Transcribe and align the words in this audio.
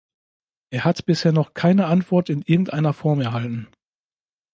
Er 0.71 0.83
hat 0.83 1.05
bisher 1.05 1.31
noch 1.31 1.53
keine 1.53 1.85
Antwort 1.85 2.29
in 2.29 2.41
irgendeiner 2.41 2.91
Form 2.91 3.21
erhalten. 3.21 3.67